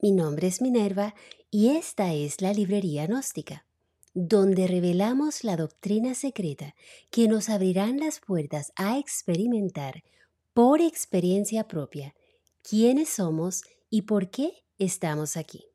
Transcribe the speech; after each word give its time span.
Mi 0.00 0.12
nombre 0.12 0.48
es 0.48 0.60
Minerva 0.60 1.14
y 1.50 1.70
esta 1.70 2.12
es 2.12 2.40
la 2.40 2.52
Librería 2.52 3.06
Gnóstica, 3.06 3.64
donde 4.12 4.66
revelamos 4.66 5.44
la 5.44 5.56
doctrina 5.56 6.14
secreta 6.14 6.74
que 7.10 7.28
nos 7.28 7.48
abrirán 7.48 7.98
las 7.98 8.20
puertas 8.20 8.72
a 8.76 8.98
experimentar 8.98 10.02
por 10.52 10.80
experiencia 10.80 11.66
propia 11.66 12.14
quiénes 12.62 13.08
somos 13.08 13.62
y 13.90 14.02
por 14.02 14.30
qué 14.30 14.64
estamos 14.78 15.36
aquí. 15.36 15.73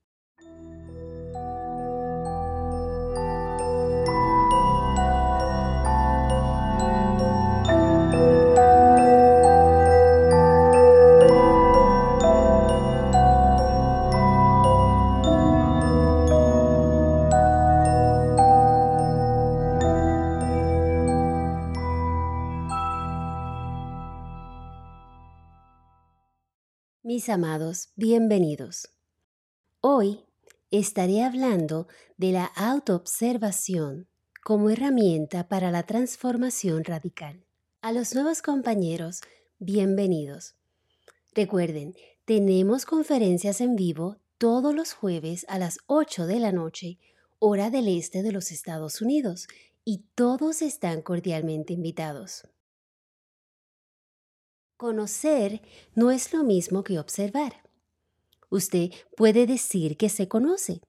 Amados, 27.28 27.90
bienvenidos. 27.98 28.88
Hoy 29.82 30.24
estaré 30.72 31.22
hablando 31.22 31.88
de 32.18 32.32
la 32.32 32.46
autoobservación 32.46 34.08
como 34.42 34.70
herramienta 34.70 35.50
para 35.50 35.70
la 35.70 35.84
transformación 35.84 36.86
radical. 36.86 37.44
A 37.82 37.92
los 37.92 38.16
nuevos 38.16 38.42
compañeros, 38.42 39.20
bienvenidos. 39.60 40.56
Recuerden, 41.34 41.94
tenemos 42.24 42.86
conferencias 42.86 43.60
en 43.60 43.76
vivo 43.76 44.18
todos 44.38 44.74
los 44.74 44.94
jueves 44.94 45.46
a 45.50 45.60
las 45.60 45.80
8 45.88 46.26
de 46.26 46.40
la 46.40 46.54
noche, 46.54 47.00
hora 47.38 47.70
del 47.70 47.90
este 47.90 48.24
de 48.24 48.32
los 48.32 48.52
Estados 48.52 49.02
Unidos, 49.02 49.48
y 49.84 50.06
todos 50.16 50.62
están 50.62 51.02
cordialmente 51.02 51.74
invitados. 51.74 52.48
Conocer 54.80 55.62
no 55.94 56.10
es 56.10 56.32
lo 56.32 56.46
mismo 56.46 56.86
que 56.86 57.00
observar. 57.00 57.64
Usted 58.50 58.92
puede 59.18 59.46
decir 59.46 59.98
que 59.98 60.08
se 60.08 60.30
conoce, 60.30 60.80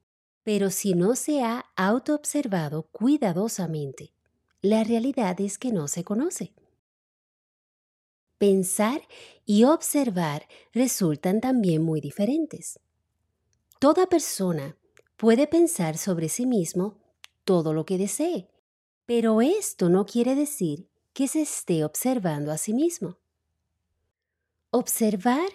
pero 0.44 0.70
si 0.70 0.94
no 0.94 1.16
se 1.16 1.42
ha 1.42 1.64
autoobservado 1.74 2.84
cuidadosamente, 2.92 4.12
la 4.62 4.84
realidad 4.84 5.40
es 5.40 5.58
que 5.58 5.72
no 5.72 5.88
se 5.88 6.04
conoce. 6.04 6.54
Pensar 8.38 9.02
y 9.44 9.64
observar 9.64 10.46
resultan 10.72 11.40
también 11.40 11.82
muy 11.82 12.00
diferentes. 12.00 12.78
Toda 13.80 14.06
persona 14.06 14.76
puede 15.16 15.48
pensar 15.48 15.98
sobre 15.98 16.28
sí 16.28 16.46
mismo 16.46 16.96
todo 17.42 17.74
lo 17.74 17.84
que 17.86 17.98
desee, 17.98 18.46
pero 19.04 19.40
esto 19.40 19.88
no 19.88 20.06
quiere 20.06 20.36
decir 20.36 20.88
que 21.12 21.26
se 21.26 21.42
esté 21.42 21.84
observando 21.84 22.52
a 22.52 22.56
sí 22.56 22.72
mismo. 22.72 23.16
Observar 24.72 25.50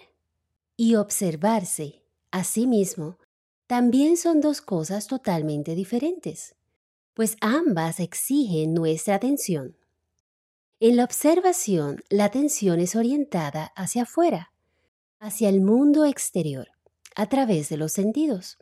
y 0.75 0.95
observarse 0.95 2.03
a 2.31 2.43
sí 2.43 2.67
mismo 2.67 3.17
también 3.65 4.17
son 4.17 4.41
dos 4.41 4.59
cosas 4.59 5.07
totalmente 5.07 5.73
diferentes, 5.73 6.53
pues 7.13 7.37
ambas 7.39 8.01
exigen 8.01 8.73
nuestra 8.73 9.15
atención. 9.15 9.77
En 10.81 10.97
la 10.97 11.05
observación, 11.05 12.03
la 12.09 12.25
atención 12.25 12.81
es 12.81 12.97
orientada 12.97 13.71
hacia 13.77 14.01
afuera, 14.03 14.51
hacia 15.19 15.47
el 15.47 15.61
mundo 15.61 16.03
exterior, 16.03 16.67
a 17.15 17.29
través 17.29 17.69
de 17.69 17.77
los 17.77 17.93
sentidos. 17.93 18.57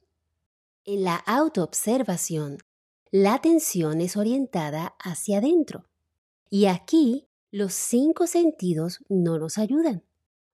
En 0.86 1.04
la 1.04 1.16
autoobservación, 1.16 2.60
la 3.10 3.34
atención 3.34 4.02
es 4.02 4.16
orientada 4.18 4.94
hacia 5.00 5.40
adentro. 5.40 5.90
Y 6.52 6.68
aquí 6.68 7.28
los 7.50 7.74
cinco 7.74 8.28
sentidos 8.28 9.00
no 9.10 9.40
nos 9.40 9.58
ayudan 9.58 10.04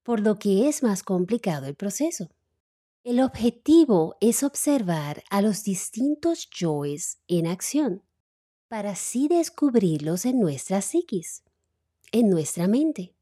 por 0.03 0.19
lo 0.19 0.39
que 0.39 0.67
es 0.67 0.83
más 0.83 1.03
complicado 1.03 1.67
el 1.67 1.75
proceso. 1.75 2.29
El 3.03 3.21
objetivo 3.21 4.17
es 4.19 4.43
observar 4.43 5.23
a 5.29 5.41
los 5.41 5.63
distintos 5.63 6.49
yoes 6.49 7.17
en 7.27 7.47
acción, 7.47 8.03
para 8.67 8.91
así 8.91 9.27
descubrirlos 9.27 10.25
en 10.25 10.39
nuestra 10.39 10.81
psiquis, 10.81 11.43
en 12.11 12.29
nuestra 12.29 12.67
mente. 12.67 13.13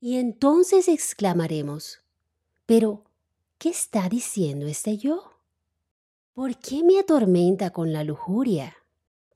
Y 0.00 0.16
entonces 0.16 0.88
exclamaremos, 0.88 2.00
pero, 2.66 3.04
¿qué 3.58 3.68
está 3.68 4.08
diciendo 4.08 4.66
este 4.66 4.96
yo? 4.98 5.32
¿Por 6.34 6.56
qué 6.58 6.82
me 6.82 6.98
atormenta 6.98 7.70
con 7.70 7.92
la 7.92 8.04
lujuria, 8.04 8.76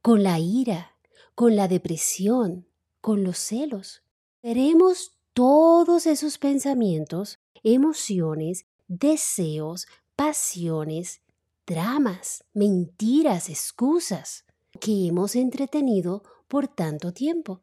con 0.01 0.23
la 0.23 0.39
ira, 0.39 0.97
con 1.35 1.57
la 1.57 1.69
depresión, 1.69 2.67
con 3.01 3.25
los 3.25 3.39
celos? 3.39 4.03
Veremos 4.43 5.14
todos 5.35 6.07
esos 6.07 6.39
pensamientos, 6.39 7.41
emociones, 7.65 8.67
deseos, 8.87 9.87
pasiones, 10.15 11.23
dramas, 11.67 12.45
mentiras, 12.55 13.51
excusas 13.51 14.45
que 14.81 15.09
hemos 15.09 15.35
entretenido 15.35 16.23
por 16.47 16.69
tanto 16.69 17.13
tiempo 17.13 17.63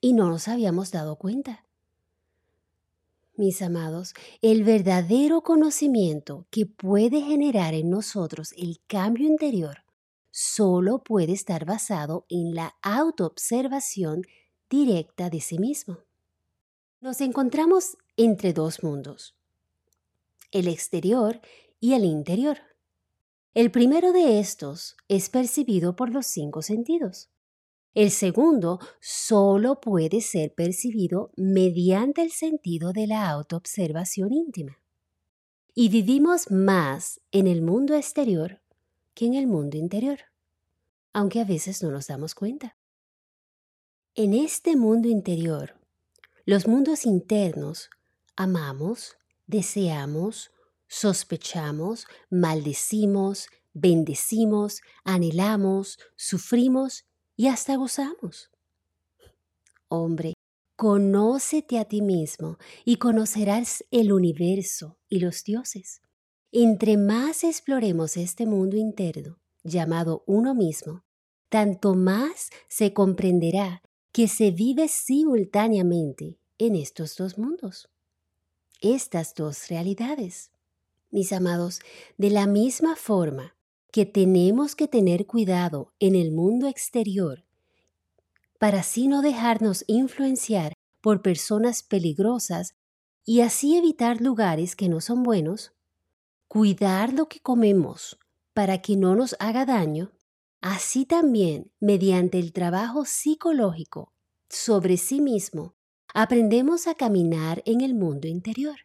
y 0.00 0.12
no 0.12 0.28
nos 0.28 0.46
habíamos 0.46 0.90
dado 0.90 1.16
cuenta. 1.16 1.64
Mis 3.34 3.62
amados, 3.62 4.14
el 4.42 4.64
verdadero 4.64 5.42
conocimiento 5.42 6.46
que 6.50 6.66
puede 6.66 7.22
generar 7.22 7.72
en 7.72 7.88
nosotros 7.88 8.52
el 8.58 8.80
cambio 8.86 9.26
interior 9.26 9.84
solo 10.30 11.02
puede 11.02 11.32
estar 11.32 11.64
basado 11.64 12.26
en 12.28 12.54
la 12.54 12.74
autoobservación 12.82 14.22
directa 14.68 15.30
de 15.30 15.40
sí 15.40 15.58
mismo. 15.58 16.07
Nos 17.00 17.20
encontramos 17.20 17.96
entre 18.16 18.52
dos 18.52 18.82
mundos, 18.82 19.36
el 20.50 20.66
exterior 20.66 21.40
y 21.78 21.92
el 21.92 22.04
interior. 22.04 22.58
El 23.54 23.70
primero 23.70 24.12
de 24.12 24.40
estos 24.40 24.96
es 25.06 25.30
percibido 25.30 25.94
por 25.94 26.10
los 26.10 26.26
cinco 26.26 26.60
sentidos. 26.60 27.30
El 27.94 28.10
segundo 28.10 28.80
solo 29.00 29.80
puede 29.80 30.20
ser 30.20 30.52
percibido 30.54 31.30
mediante 31.36 32.20
el 32.22 32.32
sentido 32.32 32.92
de 32.92 33.06
la 33.06 33.30
autoobservación 33.30 34.32
íntima. 34.32 34.80
Y 35.76 35.90
vivimos 35.90 36.50
más 36.50 37.20
en 37.30 37.46
el 37.46 37.62
mundo 37.62 37.94
exterior 37.94 38.60
que 39.14 39.26
en 39.26 39.34
el 39.34 39.46
mundo 39.46 39.76
interior, 39.76 40.18
aunque 41.12 41.40
a 41.40 41.44
veces 41.44 41.80
no 41.80 41.92
nos 41.92 42.08
damos 42.08 42.34
cuenta. 42.34 42.76
En 44.16 44.34
este 44.34 44.74
mundo 44.74 45.06
interior 45.06 45.77
los 46.48 46.66
mundos 46.66 47.04
internos 47.04 47.90
amamos, 48.34 49.18
deseamos, 49.46 50.50
sospechamos, 50.86 52.06
maldecimos, 52.30 53.48
bendecimos, 53.74 54.80
anhelamos, 55.04 55.98
sufrimos 56.16 57.04
y 57.36 57.48
hasta 57.48 57.76
gozamos. 57.76 58.50
Hombre, 59.88 60.32
conócete 60.74 61.78
a 61.78 61.84
ti 61.84 62.00
mismo 62.00 62.56
y 62.86 62.96
conocerás 62.96 63.84
el 63.90 64.10
universo 64.10 64.96
y 65.06 65.20
los 65.20 65.44
dioses. 65.44 66.00
Entre 66.50 66.96
más 66.96 67.44
exploremos 67.44 68.16
este 68.16 68.46
mundo 68.46 68.78
interno, 68.78 69.38
llamado 69.64 70.24
uno 70.26 70.54
mismo, 70.54 71.04
tanto 71.50 71.94
más 71.94 72.48
se 72.68 72.94
comprenderá 72.94 73.82
que 74.12 74.28
se 74.28 74.50
vive 74.50 74.88
simultáneamente 74.88 76.38
en 76.58 76.74
estos 76.74 77.16
dos 77.16 77.38
mundos, 77.38 77.88
estas 78.80 79.34
dos 79.34 79.68
realidades. 79.68 80.50
Mis 81.10 81.32
amados, 81.32 81.80
de 82.16 82.30
la 82.30 82.46
misma 82.46 82.96
forma 82.96 83.56
que 83.90 84.06
tenemos 84.06 84.76
que 84.76 84.88
tener 84.88 85.26
cuidado 85.26 85.92
en 85.98 86.14
el 86.14 86.32
mundo 86.32 86.68
exterior 86.68 87.44
para 88.58 88.80
así 88.80 89.06
no 89.06 89.22
dejarnos 89.22 89.84
influenciar 89.86 90.74
por 91.00 91.22
personas 91.22 91.82
peligrosas 91.82 92.74
y 93.24 93.40
así 93.40 93.76
evitar 93.76 94.20
lugares 94.20 94.74
que 94.74 94.88
no 94.88 95.00
son 95.00 95.22
buenos, 95.22 95.72
cuidar 96.48 97.12
lo 97.12 97.28
que 97.28 97.40
comemos 97.40 98.18
para 98.52 98.82
que 98.82 98.96
no 98.96 99.14
nos 99.14 99.36
haga 99.38 99.64
daño, 99.64 100.10
Así 100.60 101.04
también, 101.04 101.70
mediante 101.78 102.38
el 102.38 102.52
trabajo 102.52 103.04
psicológico 103.04 104.12
sobre 104.48 104.96
sí 104.96 105.20
mismo, 105.20 105.74
aprendemos 106.12 106.86
a 106.86 106.94
caminar 106.94 107.62
en 107.64 107.80
el 107.80 107.94
mundo 107.94 108.26
interior 108.26 108.76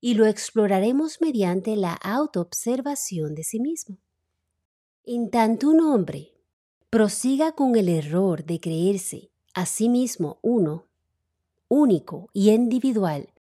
y 0.00 0.14
lo 0.14 0.26
exploraremos 0.26 1.20
mediante 1.20 1.74
la 1.74 1.94
autoobservación 1.94 3.34
de 3.34 3.42
sí 3.42 3.58
mismo. 3.58 3.98
En 5.04 5.30
tanto 5.30 5.68
un 5.68 5.80
hombre 5.80 6.32
prosiga 6.90 7.52
con 7.52 7.76
el 7.76 7.88
error 7.88 8.44
de 8.44 8.60
creerse 8.60 9.30
a 9.52 9.66
sí 9.66 9.88
mismo 9.88 10.38
uno, 10.42 10.86
único 11.68 12.28
y 12.32 12.50
individual, 12.50 13.32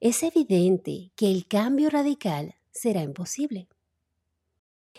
es 0.00 0.22
evidente 0.22 1.12
que 1.14 1.30
el 1.30 1.46
cambio 1.46 1.90
radical 1.90 2.54
será 2.70 3.02
imposible. 3.02 3.68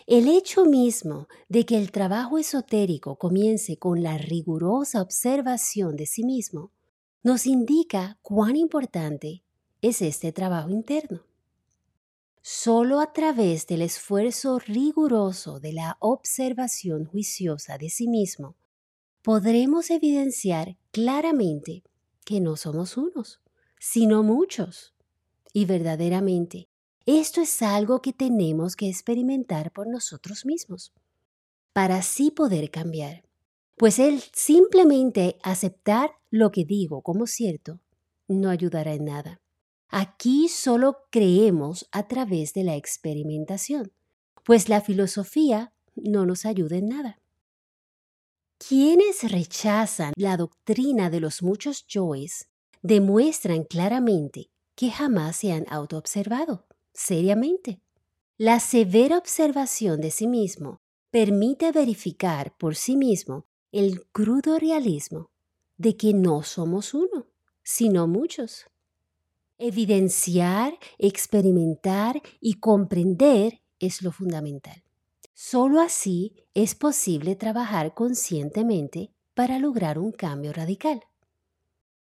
El 0.06 0.28
hecho 0.28 0.64
mismo 0.64 1.28
de 1.48 1.66
que 1.66 1.76
el 1.76 1.92
trabajo 1.92 2.38
esotérico 2.38 3.16
comience 3.16 3.76
con 3.76 4.02
la 4.02 4.18
rigurosa 4.18 5.02
observación 5.02 5.96
de 5.96 6.06
sí 6.06 6.24
mismo 6.24 6.72
nos 7.22 7.46
indica 7.46 8.18
cuán 8.22 8.56
importante 8.56 9.44
es 9.82 10.00
este 10.02 10.32
trabajo 10.32 10.70
interno. 10.70 11.22
Solo 12.42 13.00
a 13.00 13.12
través 13.12 13.66
del 13.66 13.82
esfuerzo 13.82 14.58
riguroso 14.58 15.60
de 15.60 15.74
la 15.74 15.98
observación 16.00 17.04
juiciosa 17.04 17.76
de 17.76 17.90
sí 17.90 18.08
mismo 18.08 18.56
podremos 19.22 19.90
evidenciar 19.90 20.78
claramente 20.90 21.84
que 22.24 22.40
no 22.40 22.56
somos 22.56 22.96
unos, 22.96 23.40
sino 23.78 24.22
muchos. 24.22 24.94
Y 25.52 25.66
verdaderamente, 25.66 26.69
esto 27.06 27.40
es 27.40 27.62
algo 27.62 28.02
que 28.02 28.12
tenemos 28.12 28.76
que 28.76 28.88
experimentar 28.88 29.72
por 29.72 29.86
nosotros 29.86 30.44
mismos, 30.44 30.92
para 31.72 31.96
así 31.96 32.30
poder 32.30 32.70
cambiar. 32.70 33.24
Pues 33.76 33.98
el 33.98 34.22
simplemente 34.32 35.38
aceptar 35.42 36.10
lo 36.30 36.50
que 36.50 36.64
digo 36.64 37.02
como 37.02 37.26
cierto 37.26 37.80
no 38.28 38.50
ayudará 38.50 38.92
en 38.92 39.06
nada. 39.06 39.40
Aquí 39.88 40.48
solo 40.48 40.98
creemos 41.10 41.88
a 41.90 42.06
través 42.06 42.52
de 42.52 42.64
la 42.64 42.76
experimentación, 42.76 43.92
pues 44.44 44.68
la 44.68 44.80
filosofía 44.80 45.72
no 45.96 46.26
nos 46.26 46.44
ayuda 46.44 46.76
en 46.76 46.88
nada. 46.88 47.18
Quienes 48.58 49.28
rechazan 49.30 50.12
la 50.16 50.36
doctrina 50.36 51.08
de 51.08 51.20
los 51.20 51.42
muchos 51.42 51.86
yoes 51.86 52.48
demuestran 52.82 53.64
claramente 53.64 54.50
que 54.74 54.90
jamás 54.90 55.36
se 55.36 55.52
han 55.52 55.64
autoobservado 55.70 56.66
seriamente. 57.00 57.80
La 58.36 58.60
severa 58.60 59.16
observación 59.16 60.00
de 60.00 60.10
sí 60.10 60.26
mismo 60.26 60.80
permite 61.10 61.72
verificar 61.72 62.54
por 62.56 62.76
sí 62.76 62.96
mismo 62.96 63.46
el 63.72 64.06
crudo 64.12 64.58
realismo 64.58 65.30
de 65.78 65.96
que 65.96 66.12
no 66.12 66.42
somos 66.42 66.92
uno, 66.92 67.26
sino 67.62 68.06
muchos. 68.06 68.66
Evidenciar, 69.58 70.78
experimentar 70.98 72.20
y 72.40 72.54
comprender 72.54 73.60
es 73.78 74.02
lo 74.02 74.12
fundamental. 74.12 74.82
Solo 75.32 75.80
así 75.80 76.34
es 76.52 76.74
posible 76.74 77.34
trabajar 77.34 77.94
conscientemente 77.94 79.10
para 79.34 79.58
lograr 79.58 79.98
un 79.98 80.12
cambio 80.12 80.52
radical. 80.52 81.02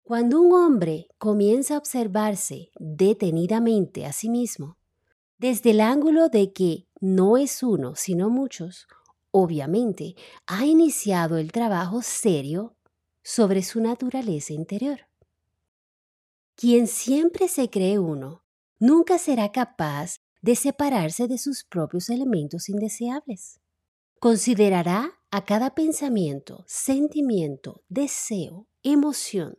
Cuando 0.04 0.42
un 0.42 0.54
hombre 0.54 1.08
comienza 1.18 1.76
a 1.76 1.78
observarse 1.78 2.72
detenidamente 2.80 4.06
a 4.06 4.12
sí 4.12 4.30
mismo, 4.30 4.79
desde 5.40 5.72
el 5.72 5.82
ángulo 5.82 6.30
de 6.30 6.54
que 6.54 6.86
no 7.00 7.38
es 7.38 7.64
uno, 7.64 7.96
sino 7.96 8.30
muchos, 8.30 8.88
obviamente 9.32 10.16
ha 10.46 10.66
iniciado 10.66 11.38
el 11.38 11.52
trabajo 11.52 12.02
serio 12.02 12.76
sobre 13.24 13.64
su 13.64 13.82
naturaleza 13.82 14.54
interior. 14.54 15.08
Quien 16.56 16.88
siempre 16.88 17.48
se 17.48 17.70
cree 17.70 18.00
uno, 18.00 18.44
nunca 18.80 19.18
será 19.18 19.52
capaz 19.52 20.20
de 20.42 20.56
separarse 20.56 21.28
de 21.28 21.38
sus 21.38 21.64
propios 21.64 22.10
elementos 22.10 22.68
indeseables. 22.68 23.60
Considerará 24.20 25.20
a 25.32 25.46
cada 25.46 25.74
pensamiento, 25.74 26.66
sentimiento, 26.68 27.84
deseo, 27.88 28.68
emoción, 28.84 29.58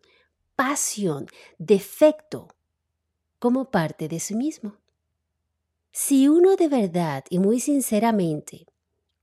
pasión, 0.56 1.27
defecto 1.59 2.49
como 3.38 3.71
parte 3.71 4.09
de 4.09 4.21
sí 4.21 4.35
mismo. 4.35 4.80
Si 5.93 6.29
uno 6.29 6.55
de 6.55 6.69
verdad 6.69 7.25
y 7.31 7.41
muy 7.41 7.59
sinceramente 7.59 8.67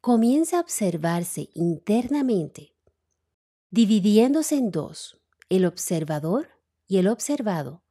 comienza 0.01 0.57
a 0.57 0.61
observarse 0.61 1.49
internamente, 1.53 2.75
dividiéndose 3.71 4.55
en 4.55 4.71
dos, 4.71 5.17
el 5.49 5.65
observador 5.65 6.49
y 6.87 6.97
el 6.97 7.07
observado, 7.07 7.83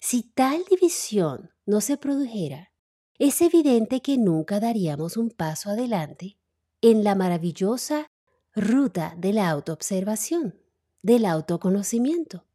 si 0.00 0.22
tal 0.22 0.64
división 0.64 1.50
no 1.66 1.80
se 1.80 1.98
produjera, 1.98 2.72
es 3.18 3.40
evidente 3.42 4.00
que 4.00 4.16
nunca 4.16 4.60
daríamos 4.60 5.16
un 5.16 5.30
paso 5.30 5.70
adelante 5.70 6.38
en 6.80 7.04
la 7.04 7.14
maravillosa 7.14 8.10
ruta 8.54 9.14
de 9.18 9.32
la 9.32 9.50
autoobservación, 9.50 10.58
del 11.02 11.26
autoconocimiento. 11.26 12.46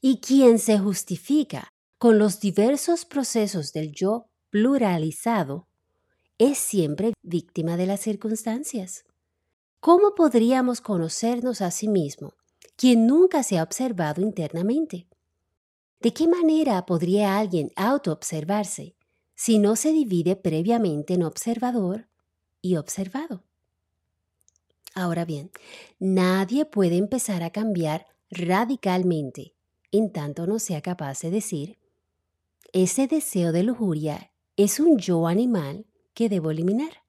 Y 0.00 0.18
quien 0.18 0.58
se 0.58 0.78
justifica 0.78 1.68
con 1.98 2.18
los 2.18 2.40
diversos 2.40 3.04
procesos 3.04 3.72
del 3.72 3.92
yo 3.92 4.28
pluralizado 4.54 5.66
es 6.38 6.58
siempre 6.58 7.12
víctima 7.24 7.76
de 7.76 7.86
las 7.86 7.98
circunstancias. 7.98 9.04
¿Cómo 9.80 10.14
podríamos 10.14 10.80
conocernos 10.80 11.60
a 11.60 11.72
sí 11.72 11.88
mismo 11.88 12.34
quien 12.76 13.08
nunca 13.08 13.42
se 13.42 13.58
ha 13.58 13.64
observado 13.64 14.22
internamente. 14.22 15.08
¿De 15.98 16.12
qué 16.12 16.28
manera 16.28 16.86
podría 16.86 17.36
alguien 17.36 17.72
autoobservarse 17.74 18.94
si 19.34 19.58
no 19.58 19.74
se 19.74 19.90
divide 19.90 20.36
previamente 20.36 21.14
en 21.14 21.24
observador 21.24 22.06
y 22.62 22.76
observado? 22.76 23.42
Ahora 24.94 25.24
bien, 25.24 25.50
nadie 25.98 26.64
puede 26.64 26.96
empezar 26.96 27.42
a 27.42 27.50
cambiar 27.50 28.06
radicalmente 28.30 29.56
en 29.90 30.12
tanto 30.12 30.46
no 30.46 30.60
sea 30.60 30.80
capaz 30.80 31.22
de 31.22 31.32
decir, 31.32 31.76
ese 32.72 33.08
deseo 33.08 33.50
de 33.50 33.64
lujuria 33.64 34.30
es 34.56 34.78
un 34.80 34.98
yo 34.98 35.26
animal 35.26 35.86
que 36.14 36.28
debo 36.28 36.50
eliminar. 36.50 37.02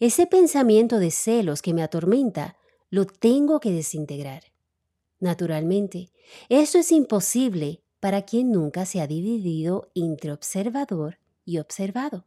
Ese 0.00 0.26
pensamiento 0.26 0.98
de 0.98 1.10
celos 1.10 1.62
que 1.62 1.72
me 1.72 1.82
atormenta 1.82 2.56
lo 2.90 3.06
tengo 3.06 3.60
que 3.60 3.70
desintegrar. 3.70 4.42
Naturalmente, 5.20 6.10
eso 6.48 6.78
es 6.78 6.90
imposible 6.92 7.82
para 8.00 8.22
quien 8.22 8.50
nunca 8.50 8.86
se 8.86 9.00
ha 9.00 9.06
dividido 9.06 9.90
entre 9.94 10.32
observador 10.32 11.18
y 11.44 11.58
observado. 11.58 12.26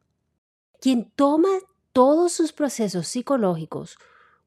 Quien 0.80 1.12
toma 1.16 1.50
todos 1.92 2.32
sus 2.32 2.54
procesos 2.54 3.08
psicológicos 3.08 3.98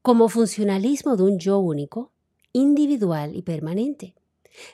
como 0.01 0.29
funcionalismo 0.29 1.15
de 1.15 1.23
un 1.23 1.39
yo 1.39 1.59
único, 1.59 2.11
individual 2.53 3.35
y 3.35 3.43
permanente, 3.43 4.15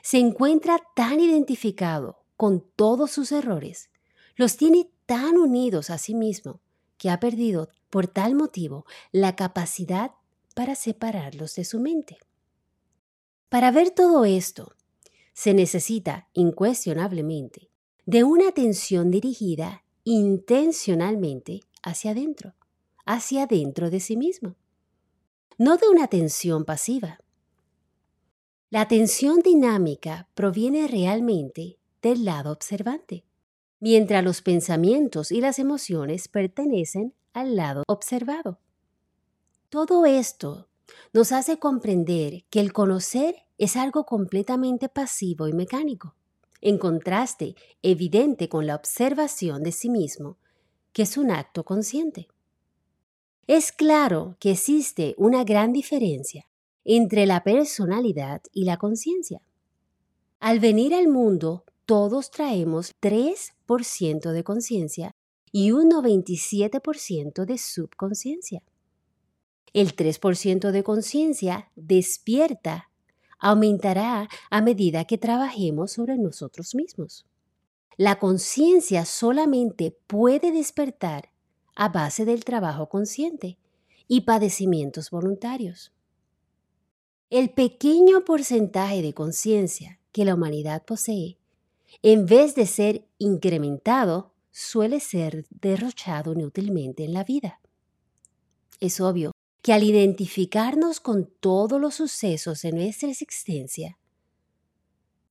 se 0.02 0.18
encuentra 0.18 0.78
tan 0.96 1.20
identificado 1.20 2.24
con 2.36 2.64
todos 2.76 3.10
sus 3.10 3.30
errores, 3.30 3.90
los 4.38 4.56
tiene 4.56 4.88
tan 5.04 5.36
unidos 5.36 5.90
a 5.90 5.98
sí 5.98 6.14
mismo, 6.14 6.60
que 6.96 7.10
ha 7.10 7.20
perdido 7.20 7.68
por 7.90 8.06
tal 8.06 8.34
motivo 8.34 8.86
la 9.12 9.36
capacidad 9.36 10.12
para 10.54 10.76
separarlos 10.76 11.56
de 11.56 11.64
su 11.64 11.80
mente. 11.80 12.18
Para 13.48 13.72
ver 13.72 13.90
todo 13.90 14.24
esto, 14.24 14.74
se 15.34 15.54
necesita 15.54 16.28
incuestionablemente 16.34 17.68
de 18.06 18.24
una 18.24 18.48
atención 18.48 19.10
dirigida 19.10 19.84
intencionalmente 20.04 21.60
hacia 21.82 22.12
adentro, 22.12 22.54
hacia 23.04 23.42
adentro 23.42 23.90
de 23.90 24.00
sí 24.00 24.16
mismo, 24.16 24.54
no 25.58 25.76
de 25.76 25.88
una 25.88 26.04
atención 26.04 26.64
pasiva. 26.64 27.18
La 28.70 28.82
atención 28.82 29.40
dinámica 29.40 30.28
proviene 30.34 30.86
realmente 30.86 31.78
del 32.02 32.24
lado 32.24 32.52
observante, 32.52 33.24
mientras 33.80 34.24
los 34.24 34.42
pensamientos 34.42 35.32
y 35.32 35.40
las 35.40 35.58
emociones 35.58 36.28
pertenecen 36.28 37.14
al 37.32 37.56
lado 37.56 37.82
observado. 37.86 38.58
Todo 39.68 40.06
esto 40.06 40.68
nos 41.12 41.32
hace 41.32 41.58
comprender 41.58 42.44
que 42.50 42.60
el 42.60 42.72
conocer 42.72 43.36
es 43.58 43.76
algo 43.76 44.04
completamente 44.06 44.88
pasivo 44.88 45.48
y 45.48 45.52
mecánico, 45.52 46.14
en 46.60 46.78
contraste 46.78 47.54
evidente 47.82 48.48
con 48.48 48.66
la 48.66 48.74
observación 48.74 49.62
de 49.62 49.72
sí 49.72 49.90
mismo, 49.90 50.38
que 50.92 51.02
es 51.02 51.16
un 51.16 51.30
acto 51.30 51.64
consciente. 51.64 52.28
Es 53.46 53.72
claro 53.72 54.36
que 54.40 54.52
existe 54.52 55.14
una 55.16 55.44
gran 55.44 55.72
diferencia 55.72 56.48
entre 56.84 57.26
la 57.26 57.44
personalidad 57.44 58.42
y 58.52 58.64
la 58.64 58.76
conciencia. 58.76 59.42
Al 60.40 60.60
venir 60.60 60.94
al 60.94 61.08
mundo, 61.08 61.64
todos 61.84 62.30
traemos 62.30 62.94
3% 63.68 64.32
de 64.32 64.44
conciencia 64.44 65.12
y 65.52 65.72
un 65.72 65.90
97% 65.90 67.44
de 67.44 67.58
subconsciencia. 67.58 68.62
El 69.72 69.94
3% 69.94 70.70
de 70.70 70.82
conciencia 70.82 71.70
despierta, 71.76 72.88
aumentará 73.38 74.28
a 74.50 74.60
medida 74.60 75.04
que 75.04 75.18
trabajemos 75.18 75.92
sobre 75.92 76.18
nosotros 76.18 76.74
mismos. 76.74 77.24
La 77.96 78.18
conciencia 78.18 79.04
solamente 79.04 79.96
puede 80.06 80.52
despertar 80.52 81.30
a 81.74 81.88
base 81.88 82.24
del 82.24 82.44
trabajo 82.44 82.88
consciente 82.88 83.58
y 84.08 84.22
padecimientos 84.22 85.10
voluntarios. 85.10 85.92
El 87.30 87.50
pequeño 87.50 88.24
porcentaje 88.24 89.02
de 89.02 89.14
conciencia 89.14 90.00
que 90.12 90.24
la 90.24 90.34
humanidad 90.34 90.84
posee, 90.84 91.37
en 92.02 92.26
vez 92.26 92.54
de 92.54 92.66
ser 92.66 93.08
incrementado, 93.18 94.34
suele 94.50 95.00
ser 95.00 95.46
derrochado 95.50 96.32
inútilmente 96.32 97.04
en 97.04 97.12
la 97.12 97.24
vida. 97.24 97.60
Es 98.80 99.00
obvio 99.00 99.32
que 99.62 99.72
al 99.72 99.82
identificarnos 99.82 101.00
con 101.00 101.30
todos 101.40 101.80
los 101.80 101.96
sucesos 101.96 102.62
de 102.62 102.72
nuestra 102.72 103.10
existencia, 103.10 103.98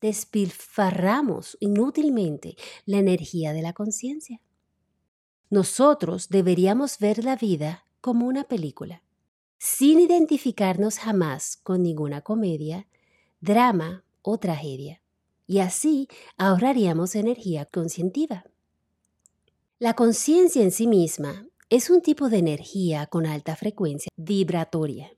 despilfarramos 0.01 1.57
inútilmente 1.59 2.55
la 2.85 2.97
energía 2.97 3.53
de 3.53 3.61
la 3.61 3.73
conciencia. 3.73 4.41
Nosotros 5.49 6.29
deberíamos 6.29 6.99
ver 6.99 7.23
la 7.23 7.35
vida 7.35 7.85
como 8.01 8.27
una 8.27 8.43
película, 8.43 9.01
sin 9.57 9.99
identificarnos 9.99 10.99
jamás 10.99 11.57
con 11.57 11.81
ninguna 11.81 12.21
comedia, 12.21 12.87
drama 13.39 14.03
o 14.21 14.37
tragedia, 14.37 15.01
y 15.47 15.59
así 15.59 16.07
ahorraríamos 16.37 17.15
energía 17.15 17.65
conscientiva. 17.65 18.43
La 19.79 19.95
conciencia 19.95 20.61
en 20.61 20.71
sí 20.71 20.85
misma 20.85 21.47
es 21.69 21.89
un 21.89 22.01
tipo 22.01 22.29
de 22.29 22.37
energía 22.37 23.07
con 23.07 23.25
alta 23.25 23.55
frecuencia 23.55 24.09
vibratoria. 24.15 25.11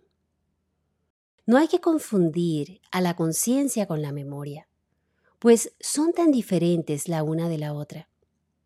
No 1.46 1.58
hay 1.58 1.68
que 1.68 1.82
confundir 1.82 2.80
a 2.92 3.02
la 3.02 3.16
conciencia 3.16 3.88
con 3.88 4.02
la 4.02 4.12
memoria, 4.12 4.68
pues 5.40 5.74
son 5.80 6.14
tan 6.14 6.32
diferentes 6.32 7.08
la 7.08 7.24
una 7.24 7.50
de 7.50 7.58
la 7.58 7.74
otra. 7.74 8.10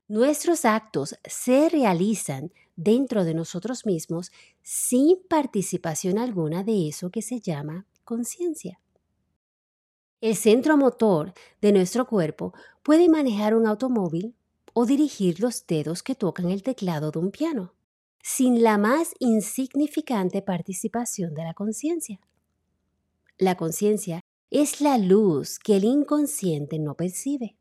Nuestros 0.07 0.65
actos 0.65 1.15
se 1.23 1.69
realizan 1.69 2.51
dentro 2.75 3.23
de 3.23 3.33
nosotros 3.33 3.85
mismos 3.85 4.31
sin 4.61 5.17
participación 5.29 6.17
alguna 6.17 6.63
de 6.63 6.89
eso 6.89 7.09
que 7.09 7.21
se 7.21 7.39
llama 7.39 7.85
conciencia. 8.03 8.79
El 10.23 10.37
centro 10.37 10.77
motor 10.77 11.33
de 11.59 11.73
nuestro 11.73 12.07
cuerpo 12.07 12.53
puede 12.81 13.09
manejar 13.09 13.53
un 13.53 13.67
automóvil 13.67 14.33
o 14.71 14.85
dirigir 14.85 15.41
los 15.41 15.67
dedos 15.67 16.01
que 16.01 16.15
tocan 16.15 16.49
el 16.49 16.63
teclado 16.63 17.11
de 17.11 17.19
un 17.19 17.29
piano, 17.29 17.73
sin 18.21 18.63
la 18.63 18.77
más 18.77 19.15
insignificante 19.19 20.41
participación 20.41 21.33
de 21.33 21.43
la 21.43 21.53
conciencia. 21.53 22.21
La 23.37 23.57
conciencia 23.57 24.21
es 24.49 24.79
la 24.79 24.97
luz 24.97 25.59
que 25.59 25.75
el 25.75 25.83
inconsciente 25.83 26.79
no 26.79 26.95
percibe. 26.95 27.57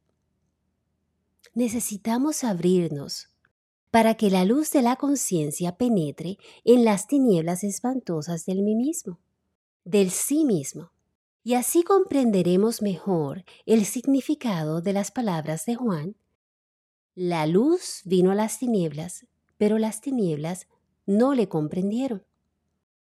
Necesitamos 1.55 2.45
abrirnos 2.45 3.29
para 3.91 4.15
que 4.15 4.31
la 4.31 4.45
luz 4.45 4.71
de 4.71 4.83
la 4.83 4.95
conciencia 4.95 5.79
penetre 5.79 6.39
en 6.65 6.85
las 6.85 7.09
tinieblas 7.09 7.65
espantosas 7.65 8.47
del 8.47 8.63
mí 8.63 8.77
mismo, 8.77 9.19
del 9.85 10.13
sí 10.13 10.45
mismo. 10.45 10.92
Y 11.45 11.55
así 11.55 11.83
comprenderemos 11.83 12.83
mejor 12.83 13.45
el 13.67 13.85
significado 13.85 14.81
de 14.81 14.93
las 14.93 15.11
palabras 15.11 15.67
de 15.67 15.75
Juan 15.75 16.17
la 17.15 17.47
luz 17.47 18.01
vino 18.07 18.31
a 18.31 18.35
las 18.35 18.59
tinieblas, 18.59 19.27
pero 19.59 19.77
las 19.79 20.01
tinieblas 20.01 20.67
no 21.05 21.35
le 21.35 21.47
comprendieron. 21.47 22.25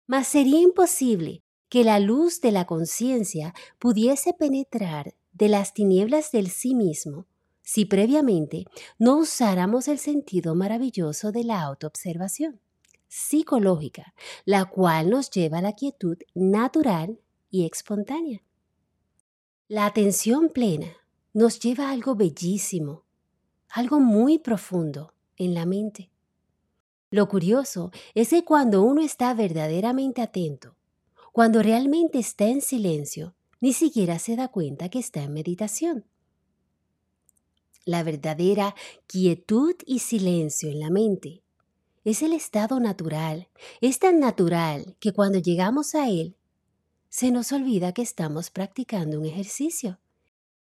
Mas 0.08 0.28
sería 0.28 0.60
imposible 0.60 1.44
que 1.70 1.84
la 1.84 2.00
luz 2.00 2.42
de 2.42 2.52
la 2.52 2.66
conciencia 2.66 3.54
pudiese 3.78 4.34
penetrar 4.34 5.14
de 5.34 5.50
las 5.50 5.74
tinieblas 5.74 6.32
del 6.32 6.50
sí 6.50 6.74
mismo 6.74 7.28
si 7.62 7.86
previamente 7.86 8.66
no 8.98 9.18
usáramos 9.18 9.88
el 9.88 10.00
sentido 10.00 10.56
maravilloso 10.56 11.32
de 11.32 11.44
la 11.44 11.62
autoobservación 11.62 12.60
psicológica, 13.08 14.14
la 14.46 14.66
cual 14.66 15.10
nos 15.10 15.30
lleva 15.30 15.60
a 15.60 15.62
la 15.62 15.74
quietud 15.74 16.18
natural 16.34 17.20
y 17.52 17.66
espontánea. 17.66 18.42
La 19.68 19.86
atención 19.86 20.50
plena 20.50 20.98
nos 21.34 21.60
lleva 21.60 21.90
a 21.90 21.92
algo 21.92 22.16
bellísimo, 22.16 23.04
algo 23.70 24.00
muy 24.00 24.40
profundo 24.40 25.14
en 25.38 25.54
la 25.54 25.66
mente. 25.66 26.10
Lo 27.10 27.28
curioso 27.28 27.92
es 28.16 28.30
que 28.30 28.44
cuando 28.44 28.82
uno 28.84 29.02
está 29.02 29.34
verdaderamente 29.34 30.22
atento, 30.22 30.76
cuando 31.32 31.62
realmente 31.62 32.20
está 32.20 32.48
en 32.48 32.62
silencio, 32.62 33.36
ni 33.60 33.74
siquiera 33.74 34.18
se 34.18 34.36
da 34.36 34.48
cuenta 34.48 34.90
que 34.90 35.00
está 35.00 35.22
en 35.24 35.34
meditación. 35.34 36.06
La 37.86 38.04
verdadera 38.04 38.76
quietud 39.08 39.76
y 39.86 40.00
silencio 40.00 40.70
en 40.70 40.80
la 40.80 40.90
mente 40.90 41.44
es 42.04 42.22
el 42.22 42.34
estado 42.34 42.80
natural. 42.80 43.50
Es 43.80 44.00
tan 44.00 44.20
natural 44.20 44.96
que 45.00 45.14
cuando 45.14 45.40
llegamos 45.40 45.96
a 45.96 46.10
él, 46.10 46.36
se 47.12 47.30
nos 47.30 47.52
olvida 47.52 47.92
que 47.92 48.02
estamos 48.02 48.50
practicando 48.50 49.20
un 49.20 49.26
ejercicio. 49.26 50.00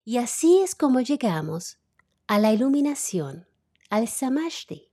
Y 0.04 0.18
así 0.18 0.60
es 0.60 0.76
como 0.76 1.00
llegamos 1.00 1.80
a 2.28 2.40
la 2.40 2.52
iluminación, 2.52 3.48
al 3.90 4.10
samashti. 4.10 4.90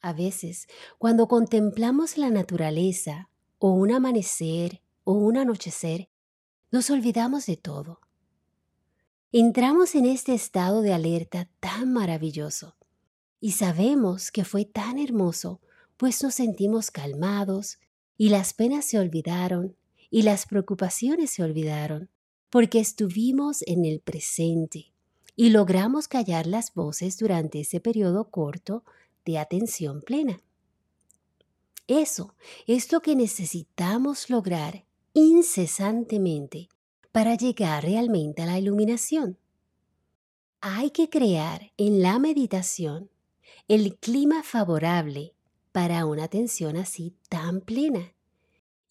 A 0.00 0.12
veces, 0.12 0.66
cuando 0.98 1.28
contemplamos 1.28 2.18
la 2.18 2.28
naturaleza, 2.28 3.30
o 3.58 3.70
un 3.70 3.92
amanecer, 3.92 4.82
o 5.04 5.12
un 5.12 5.36
anochecer, 5.36 6.08
nos 6.72 6.90
olvidamos 6.90 7.46
de 7.46 7.56
todo. 7.56 8.00
Entramos 9.30 9.94
en 9.94 10.06
este 10.06 10.34
estado 10.34 10.82
de 10.82 10.92
alerta 10.92 11.48
tan 11.60 11.92
maravilloso 11.92 12.76
y 13.38 13.52
sabemos 13.52 14.32
que 14.32 14.44
fue 14.44 14.64
tan 14.64 14.98
hermoso, 14.98 15.60
pues 15.96 16.20
nos 16.24 16.34
sentimos 16.34 16.90
calmados 16.90 17.78
y 18.16 18.30
las 18.30 18.54
penas 18.54 18.86
se 18.86 18.98
olvidaron 18.98 19.76
y 20.10 20.22
las 20.22 20.46
preocupaciones 20.46 21.30
se 21.30 21.42
olvidaron, 21.42 22.10
porque 22.50 22.80
estuvimos 22.80 23.62
en 23.66 23.84
el 23.84 24.00
presente 24.00 24.92
y 25.36 25.50
logramos 25.50 26.08
callar 26.08 26.46
las 26.46 26.74
voces 26.74 27.16
durante 27.16 27.60
ese 27.60 27.80
periodo 27.80 28.30
corto 28.30 28.84
de 29.24 29.38
atención 29.38 30.02
plena. 30.02 30.42
Eso 31.86 32.34
es 32.66 32.92
lo 32.92 33.00
que 33.00 33.16
necesitamos 33.16 34.30
lograr 34.30 34.84
incesantemente 35.12 36.68
para 37.12 37.34
llegar 37.34 37.84
realmente 37.84 38.42
a 38.42 38.46
la 38.46 38.58
iluminación. 38.58 39.38
Hay 40.60 40.90
que 40.90 41.08
crear 41.08 41.72
en 41.76 42.02
la 42.02 42.18
meditación 42.18 43.10
el 43.66 43.96
clima 43.96 44.42
favorable 44.42 45.34
para 45.72 46.04
una 46.06 46.24
atención 46.24 46.76
así 46.76 47.14
tan 47.28 47.60
plena. 47.60 48.12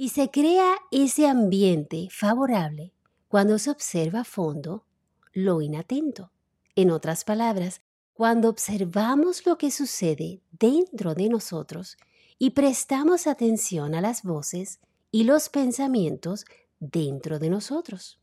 Y 0.01 0.09
se 0.09 0.31
crea 0.31 0.77
ese 0.91 1.27
ambiente 1.27 2.07
favorable 2.09 2.93
cuando 3.27 3.59
se 3.59 3.69
observa 3.69 4.21
a 4.21 4.23
fondo 4.23 4.85
lo 5.33 5.61
inatento. 5.61 6.31
En 6.73 6.89
otras 6.89 7.25
palabras, 7.25 7.81
cuando 8.13 8.47
observamos 8.47 9.45
lo 9.45 9.57
que 9.57 9.71
sucede 9.71 10.39
dentro 10.51 11.15
de 11.15 11.27
nosotros 11.27 11.97
y 12.37 12.51
prestamos 12.51 13.27
atención 13.27 13.93
a 13.93 13.99
las 13.99 14.23
voces 14.23 14.79
y 15.11 15.25
los 15.25 15.49
pensamientos 15.49 16.45
dentro 16.79 17.37
de 17.37 17.49
nosotros. 17.49 18.21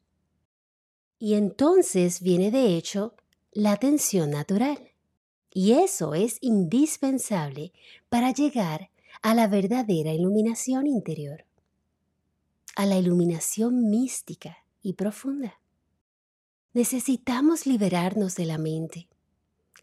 Y 1.18 1.35
entonces 1.35 2.23
viene 2.23 2.50
de 2.50 2.75
hecho 2.75 3.16
la 3.52 3.73
atención 3.73 4.30
natural. 4.30 4.92
Y 5.52 5.73
eso 5.73 6.14
es 6.14 6.38
indispensable 6.40 7.75
para 8.09 8.33
llegar 8.33 8.88
a 9.21 9.35
la 9.35 9.47
verdadera 9.47 10.14
iluminación 10.14 10.87
interior, 10.87 11.45
a 12.76 12.87
la 12.87 12.99
iluminación 12.99 13.88
mística 13.90 14.59
y 14.83 14.92
profunda. 14.92 15.59
Necesitamos 16.75 17.66
liberarnos 17.66 18.37
de 18.37 18.45
la 18.45 18.59
mente, 18.59 19.09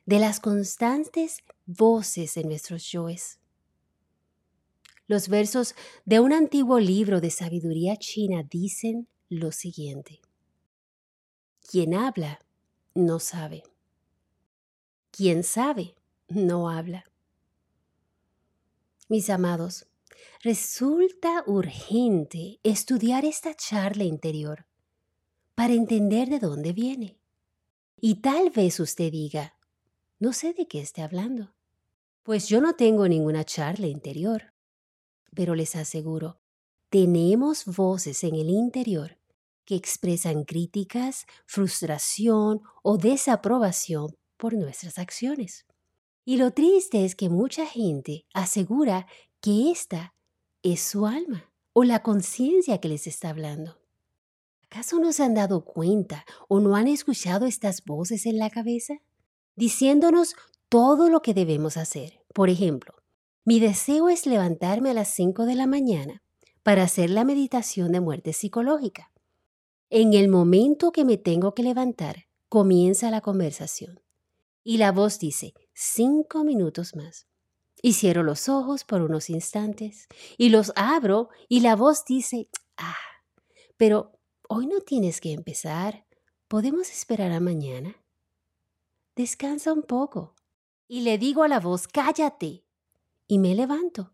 de 0.06 0.20
las 0.20 0.40
constantes 0.40 1.44
voces 1.66 2.36
de 2.36 2.44
nuestros 2.44 2.90
yoes. 2.92 3.40
Los 5.08 5.28
versos 5.28 5.76
de 6.06 6.20
un 6.20 6.34
antiguo 6.34 6.80
libro 6.80 7.20
de 7.20 7.32
sabiduría 7.32 7.98
china 7.98 8.44
dicen 8.44 9.08
lo 9.28 9.52
siguiente. 9.52 10.22
Quien 11.70 11.96
habla, 11.96 12.46
no 12.94 13.20
sabe. 13.20 13.64
Quien 15.10 15.44
sabe, 15.44 15.96
no 16.28 16.70
habla. 16.70 17.06
Mis 19.10 19.32
amados, 19.32 19.88
resulta 20.44 21.42
urgente 21.48 22.60
estudiar 22.64 23.24
esta 23.24 23.54
charla 23.54 24.04
interior 24.04 24.66
para 25.56 25.72
entender 25.72 26.28
de 26.28 26.40
dónde 26.40 26.74
viene. 26.74 27.18
Y 28.02 28.16
tal 28.16 28.50
vez 28.50 28.82
usted 28.82 29.10
diga, 29.10 29.58
no 30.20 30.34
sé 30.34 30.52
de 30.52 30.68
qué 30.68 30.82
esté 30.82 31.02
hablando, 31.02 31.54
pues 32.24 32.50
yo 32.50 32.60
no 32.60 32.76
tengo 32.76 33.08
ninguna 33.08 33.46
charla 33.46 33.88
interior. 33.88 34.52
Pero 35.34 35.56
les 35.56 35.78
aseguro, 35.78 36.42
tenemos 36.90 37.64
voces 37.64 38.22
en 38.26 38.36
el 38.36 38.50
interior 38.50 39.18
que 39.64 39.76
expresan 39.76 40.44
críticas, 40.44 41.26
frustración 41.46 42.64
o 42.82 42.98
desaprobación 42.98 44.18
por 44.36 44.56
nuestras 44.56 44.98
acciones. 44.98 45.66
Y 46.26 46.36
lo 46.36 46.52
triste 46.52 47.06
es 47.06 47.16
que 47.16 47.30
mucha 47.30 47.66
gente 47.66 48.26
asegura 48.34 49.08
que 49.40 49.72
esta 49.72 50.12
es 50.63 50.82
su 50.82 51.05
alma 51.05 51.51
o 51.74 51.84
la 51.84 52.01
conciencia 52.01 52.79
que 52.79 52.88
les 52.88 53.05
está 53.05 53.29
hablando. 53.29 53.77
¿Acaso 54.63 54.98
no 55.00 55.13
se 55.13 55.24
han 55.24 55.36
dado 55.36 55.65
cuenta 55.65 56.25
o 56.48 56.60
no 56.60 56.75
han 56.75 56.88
escuchado 56.88 57.46
estas 57.46 57.84
voces 57.86 58.25
en 58.25 58.39
la 58.39 58.50
cabeza? 58.50 58.96
Diciéndonos 59.55 60.36
todo 60.70 61.10
lo 61.10 61.22
que 61.22 61.34
debemos 61.34 61.77
hacer. 61.77 62.22
Por 62.34 62.50
ejemplo, 62.50 62.96
mi 63.46 63.60
deseo 63.60 64.10
es 64.10 64.25
levantarme 64.25 64.89
a 64.89 64.93
las 64.93 65.10
5 65.10 65.46
de 65.46 65.55
la 65.55 65.67
mañana 65.67 66.24
para 66.63 66.84
hacer 66.84 67.10
la 67.10 67.25
meditación 67.25 67.91
de 67.91 68.00
muerte 68.00 68.34
psicológica. 68.34 69.12
En 69.89 70.13
el 70.13 70.29
momento 70.29 70.91
que 70.91 71.05
me 71.05 71.17
tengo 71.17 71.53
que 71.53 71.62
levantar, 71.62 72.25
comienza 72.50 73.12
la 73.12 73.22
conversación. 73.22 74.00
Y 74.63 74.77
la 74.77 74.91
voz 74.91 75.20
dice, 75.20 75.53
cinco 75.74 76.43
minutos 76.43 76.96
más. 76.96 77.27
Y 77.86 77.94
cierro 77.94 78.24
los 78.24 78.48
ojos 78.48 78.86
por 78.86 79.02
unos 79.02 79.30
instantes 79.30 80.08
y 80.38 80.48
los 80.48 80.72
abro 80.78 81.28
y 81.50 81.60
la 81.60 81.75
voz 81.75 82.06
dice, 82.06 82.50
ah, 82.78 82.96
pero 83.75 84.18
hoy 84.48 84.68
no 84.68 84.80
tienes 84.80 85.20
que 85.20 85.34
empezar. 85.34 86.08
¿Podemos 86.48 86.90
esperar 86.90 87.34
a 87.34 87.42
mañana? 87.42 87.98
Descansa 89.18 89.74
un 89.74 89.84
poco. 89.84 90.34
Y 90.88 91.02
le 91.02 91.18
digo 91.18 91.44
a 91.44 91.50
la 91.50 91.60
voz, 91.60 91.90
cállate. 91.90 92.63
Y 93.28 93.38
me 93.38 93.54
levanto 93.54 94.13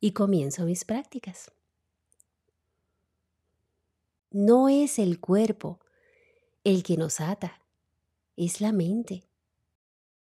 y 0.00 0.12
comienzo 0.12 0.64
mis 0.64 0.86
prácticas. 0.86 1.52
No 4.30 4.70
es 4.70 4.98
el 4.98 5.20
cuerpo 5.20 5.78
el 6.64 6.82
que 6.82 6.96
nos 6.96 7.20
ata, 7.20 7.60
es 8.36 8.62
la 8.62 8.72
mente. 8.72 9.29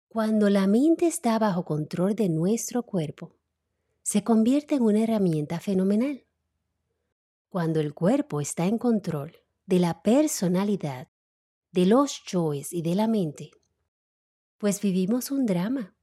Cuando 0.10 0.50
la 0.50 0.68
mente 0.68 1.06
está 1.06 1.38
bajo 1.38 1.66
control 1.66 2.16
de 2.16 2.30
nuestro 2.30 2.84
cuerpo, 2.84 3.36
se 4.04 4.24
convierte 4.24 4.76
en 4.76 4.84
una 4.84 5.04
herramienta 5.04 5.60
fenomenal. 5.60 6.26
Cuando 7.50 7.82
el 7.82 7.94
cuerpo 7.94 8.40
está 8.40 8.66
en 8.68 8.78
control 8.78 9.36
de 9.66 9.80
la 9.80 10.02
personalidad, 10.02 11.10
de 11.74 11.86
los 11.86 12.24
yoes 12.24 12.72
y 12.72 12.82
de 12.84 12.96
la 12.96 13.08
mente, 13.08 13.52
pues 14.58 14.80
vivimos 14.80 15.30
un 15.30 15.46
drama, 15.46 15.94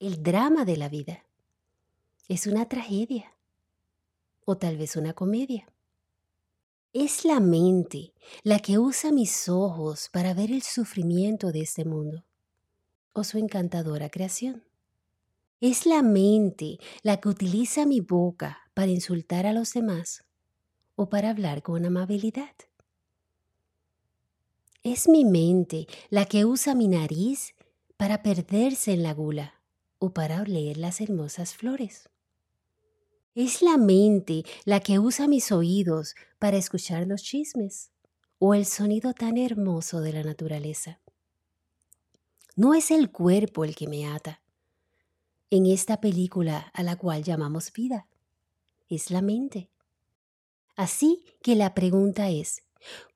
el 0.00 0.24
drama 0.24 0.64
de 0.64 0.76
la 0.76 0.88
vida. 0.88 1.24
Es 2.26 2.48
una 2.48 2.68
tragedia 2.68 3.36
o 4.44 4.56
tal 4.56 4.76
vez 4.76 4.96
una 4.96 5.14
comedia. 5.14 5.72
Es 6.92 7.24
la 7.24 7.38
mente 7.38 8.12
la 8.42 8.58
que 8.58 8.78
usa 8.78 9.12
mis 9.12 9.48
ojos 9.48 10.08
para 10.12 10.34
ver 10.34 10.50
el 10.50 10.62
sufrimiento 10.62 11.52
de 11.52 11.60
este 11.60 11.84
mundo 11.84 12.24
o 13.12 13.24
su 13.24 13.38
encantadora 13.38 14.10
creación. 14.10 14.64
Es 15.60 15.84
la 15.84 16.02
mente 16.02 16.78
la 17.02 17.18
que 17.18 17.28
utiliza 17.28 17.84
mi 17.84 18.00
boca 18.00 18.58
para 18.74 18.90
insultar 18.90 19.46
a 19.46 19.52
los 19.52 19.72
demás 19.72 20.24
o 20.96 21.08
para 21.08 21.30
hablar 21.30 21.62
con 21.62 21.84
amabilidad. 21.84 22.54
Es 24.82 25.08
mi 25.08 25.26
mente 25.26 25.86
la 26.08 26.24
que 26.24 26.46
usa 26.46 26.74
mi 26.74 26.88
nariz 26.88 27.54
para 27.98 28.22
perderse 28.22 28.92
en 28.94 29.02
la 29.02 29.12
gula 29.12 29.60
o 29.98 30.14
para 30.14 30.40
oler 30.40 30.78
las 30.78 31.02
hermosas 31.02 31.54
flores. 31.54 32.08
Es 33.34 33.60
la 33.60 33.76
mente 33.76 34.44
la 34.64 34.80
que 34.80 34.98
usa 34.98 35.28
mis 35.28 35.52
oídos 35.52 36.14
para 36.38 36.56
escuchar 36.56 37.06
los 37.06 37.22
chismes 37.22 37.90
o 38.38 38.54
el 38.54 38.64
sonido 38.64 39.12
tan 39.12 39.36
hermoso 39.36 40.00
de 40.00 40.14
la 40.14 40.22
naturaleza. 40.22 41.00
No 42.60 42.74
es 42.74 42.90
el 42.90 43.10
cuerpo 43.10 43.64
el 43.64 43.74
que 43.74 43.88
me 43.88 44.06
ata. 44.06 44.42
En 45.48 45.64
esta 45.64 45.98
película 45.98 46.70
a 46.74 46.82
la 46.82 46.94
cual 46.96 47.22
llamamos 47.22 47.72
vida, 47.72 48.06
es 48.90 49.10
la 49.10 49.22
mente. 49.22 49.70
Así 50.76 51.24
que 51.42 51.54
la 51.54 51.72
pregunta 51.72 52.28
es, 52.28 52.62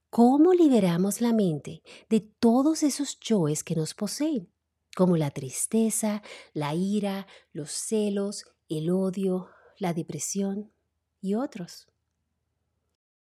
¿cómo 0.08 0.54
liberamos 0.54 1.20
la 1.20 1.34
mente 1.34 1.82
de 2.08 2.20
todos 2.20 2.82
esos 2.82 3.20
yoes 3.20 3.62
que 3.62 3.74
nos 3.74 3.92
poseen? 3.92 4.50
Como 4.96 5.18
la 5.18 5.30
tristeza, 5.30 6.22
la 6.54 6.74
ira, 6.74 7.26
los 7.52 7.70
celos, 7.70 8.46
el 8.70 8.88
odio, 8.88 9.50
la 9.78 9.92
depresión 9.92 10.72
y 11.20 11.35
otros. 11.35 11.87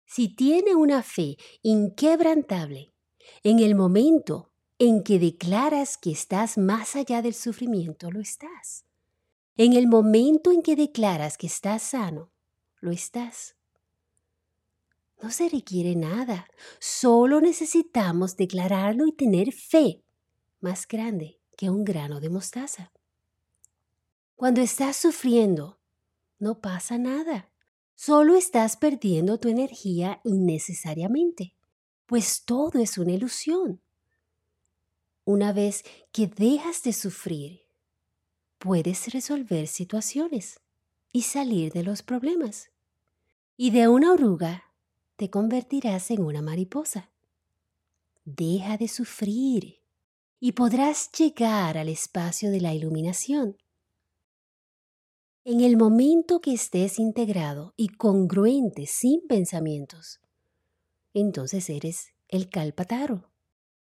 Si 0.07 0.29
tiene 0.29 0.73
una 0.73 1.03
fe 1.03 1.37
inquebrantable, 1.61 2.91
en 3.43 3.59
el 3.59 3.75
momento 3.75 4.46
en 4.79 5.03
que 5.03 5.19
declaras 5.19 5.97
que 5.97 6.11
estás 6.11 6.57
más 6.57 6.95
allá 6.95 7.21
del 7.21 7.33
sufrimiento, 7.33 8.11
lo 8.11 8.19
estás. 8.19 8.85
En 9.55 9.73
el 9.73 9.87
momento 9.87 10.51
en 10.51 10.61
que 10.61 10.75
declaras 10.75 11.37
que 11.37 11.47
estás 11.47 11.81
sano, 11.81 12.29
lo 12.79 12.91
estás. 12.91 13.55
No 15.21 15.31
se 15.31 15.49
requiere 15.49 15.95
nada, 15.95 16.47
solo 16.79 17.41
necesitamos 17.41 18.37
declararlo 18.37 19.07
y 19.07 19.13
tener 19.13 19.51
fe 19.51 20.03
más 20.59 20.87
grande 20.87 21.39
que 21.55 21.71
un 21.71 21.83
grano 21.83 22.19
de 22.19 22.29
mostaza. 22.29 22.91
Cuando 24.35 24.61
estás 24.61 24.95
sufriendo, 24.95 25.79
no 26.37 26.61
pasa 26.61 26.99
nada, 26.99 27.49
solo 27.95 28.35
estás 28.35 28.77
perdiendo 28.77 29.39
tu 29.39 29.49
energía 29.49 30.21
innecesariamente, 30.23 31.55
pues 32.05 32.43
todo 32.45 32.77
es 32.79 32.99
una 32.99 33.13
ilusión. 33.13 33.81
Una 35.27 35.51
vez 35.51 35.83
que 36.13 36.27
dejas 36.27 36.83
de 36.83 36.93
sufrir, 36.93 37.63
puedes 38.59 39.11
resolver 39.11 39.67
situaciones 39.67 40.61
y 41.11 41.23
salir 41.23 41.73
de 41.73 41.83
los 41.83 42.01
problemas. 42.01 42.71
Y 43.57 43.71
de 43.71 43.89
una 43.89 44.13
oruga 44.13 44.71
te 45.17 45.29
convertirás 45.29 46.11
en 46.11 46.23
una 46.23 46.41
mariposa. 46.41 47.11
Deja 48.23 48.77
de 48.77 48.87
sufrir 48.87 49.81
y 50.39 50.53
podrás 50.53 51.11
llegar 51.11 51.77
al 51.77 51.89
espacio 51.89 52.49
de 52.49 52.61
la 52.61 52.73
iluminación. 52.73 53.57
En 55.43 55.59
el 55.59 55.75
momento 55.75 56.39
que 56.39 56.53
estés 56.53 56.99
integrado 56.99 57.73
y 57.75 57.89
congruente 57.89 58.85
sin 58.85 59.27
pensamientos, 59.27 60.21
entonces 61.13 61.69
eres 61.69 62.13
el 62.29 62.49
Kalpataro 62.49 63.29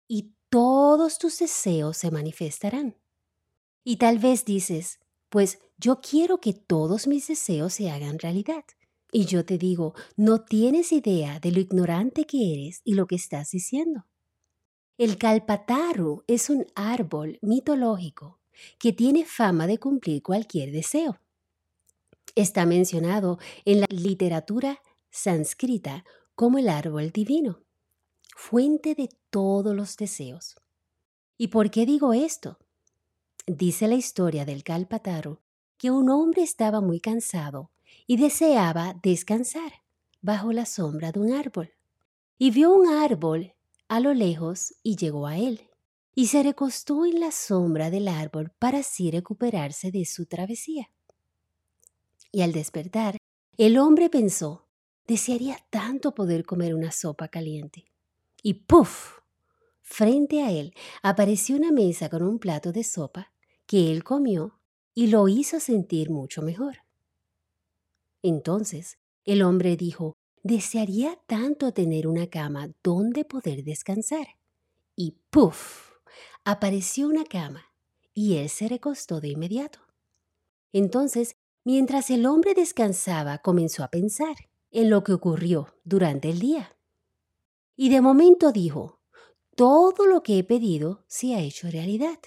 y 0.08 0.32
todos 0.54 1.18
tus 1.18 1.40
deseos 1.40 1.96
se 1.96 2.12
manifestarán. 2.12 2.96
Y 3.82 3.96
tal 3.96 4.20
vez 4.20 4.44
dices, 4.44 5.00
pues 5.28 5.58
yo 5.78 6.00
quiero 6.00 6.38
que 6.38 6.52
todos 6.52 7.08
mis 7.08 7.26
deseos 7.26 7.72
se 7.72 7.90
hagan 7.90 8.20
realidad. 8.20 8.64
Y 9.10 9.24
yo 9.24 9.44
te 9.44 9.58
digo, 9.58 9.94
no 10.16 10.44
tienes 10.44 10.92
idea 10.92 11.40
de 11.40 11.50
lo 11.50 11.58
ignorante 11.58 12.24
que 12.24 12.52
eres 12.52 12.82
y 12.84 12.94
lo 12.94 13.08
que 13.08 13.16
estás 13.16 13.50
diciendo. 13.50 14.06
El 14.96 15.18
Kalpataru 15.18 16.22
es 16.28 16.48
un 16.48 16.64
árbol 16.76 17.40
mitológico 17.42 18.38
que 18.78 18.92
tiene 18.92 19.24
fama 19.24 19.66
de 19.66 19.78
cumplir 19.78 20.22
cualquier 20.22 20.70
deseo. 20.70 21.18
Está 22.36 22.64
mencionado 22.64 23.40
en 23.64 23.80
la 23.80 23.88
literatura 23.90 24.80
sánscrita 25.10 26.04
como 26.36 26.58
el 26.58 26.68
árbol 26.68 27.10
divino 27.10 27.64
fuente 28.34 28.94
de 28.94 29.08
todos 29.30 29.74
los 29.74 29.96
deseos. 29.96 30.56
¿Y 31.38 31.48
por 31.48 31.70
qué 31.70 31.86
digo 31.86 32.12
esto? 32.12 32.58
Dice 33.46 33.88
la 33.88 33.94
historia 33.94 34.44
del 34.44 34.64
Kalpataru 34.64 35.38
que 35.76 35.90
un 35.90 36.10
hombre 36.10 36.42
estaba 36.42 36.80
muy 36.80 37.00
cansado 37.00 37.70
y 38.06 38.16
deseaba 38.16 38.98
descansar 39.02 39.72
bajo 40.20 40.52
la 40.52 40.66
sombra 40.66 41.12
de 41.12 41.20
un 41.20 41.32
árbol. 41.32 41.72
Y 42.38 42.50
vio 42.50 42.72
un 42.72 42.88
árbol 42.88 43.54
a 43.88 44.00
lo 44.00 44.14
lejos 44.14 44.74
y 44.82 44.96
llegó 44.96 45.26
a 45.26 45.38
él. 45.38 45.68
Y 46.14 46.28
se 46.28 46.42
recostó 46.42 47.06
en 47.06 47.20
la 47.20 47.32
sombra 47.32 47.90
del 47.90 48.08
árbol 48.08 48.52
para 48.58 48.78
así 48.78 49.10
recuperarse 49.10 49.90
de 49.90 50.04
su 50.04 50.26
travesía. 50.26 50.90
Y 52.30 52.42
al 52.42 52.52
despertar, 52.52 53.16
el 53.56 53.78
hombre 53.78 54.10
pensó, 54.10 54.66
desearía 55.06 55.58
tanto 55.70 56.14
poder 56.14 56.44
comer 56.44 56.74
una 56.74 56.92
sopa 56.92 57.28
caliente 57.28 57.93
y 58.44 58.54
¡puf! 58.54 59.20
Frente 59.80 60.42
a 60.42 60.52
él 60.52 60.74
apareció 61.02 61.56
una 61.56 61.72
mesa 61.72 62.08
con 62.08 62.22
un 62.22 62.38
plato 62.38 62.72
de 62.72 62.84
sopa 62.84 63.32
que 63.66 63.90
él 63.90 64.04
comió 64.04 64.60
y 64.94 65.08
lo 65.08 65.26
hizo 65.28 65.58
sentir 65.58 66.10
mucho 66.10 66.42
mejor. 66.42 66.76
Entonces 68.22 68.98
el 69.24 69.42
hombre 69.42 69.76
dijo, 69.76 70.12
desearía 70.42 71.18
tanto 71.26 71.72
tener 71.72 72.06
una 72.06 72.28
cama 72.28 72.68
donde 72.82 73.24
poder 73.24 73.64
descansar. 73.64 74.26
Y 74.94 75.16
¡puf! 75.30 75.94
apareció 76.44 77.08
una 77.08 77.24
cama 77.24 77.64
y 78.12 78.36
él 78.36 78.50
se 78.50 78.68
recostó 78.68 79.20
de 79.20 79.28
inmediato. 79.28 79.80
Entonces, 80.72 81.36
mientras 81.64 82.10
el 82.10 82.26
hombre 82.26 82.52
descansaba, 82.52 83.38
comenzó 83.38 83.82
a 83.84 83.90
pensar 83.90 84.36
en 84.70 84.90
lo 84.90 85.02
que 85.02 85.14
ocurrió 85.14 85.74
durante 85.84 86.28
el 86.28 86.40
día. 86.40 86.76
Y 87.76 87.88
de 87.88 88.00
momento 88.00 88.52
dijo, 88.52 89.00
todo 89.56 90.06
lo 90.06 90.22
que 90.22 90.38
he 90.38 90.44
pedido 90.44 91.04
se 91.06 91.34
ha 91.34 91.40
hecho 91.40 91.70
realidad. 91.70 92.18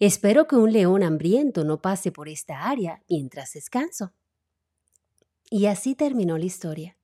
Espero 0.00 0.46
que 0.46 0.56
un 0.56 0.72
león 0.72 1.02
hambriento 1.02 1.64
no 1.64 1.80
pase 1.80 2.10
por 2.10 2.28
esta 2.28 2.68
área 2.68 3.02
mientras 3.08 3.52
descanso. 3.52 4.12
Y 5.50 5.66
así 5.66 5.94
terminó 5.94 6.36
la 6.36 6.44
historia. 6.46 6.96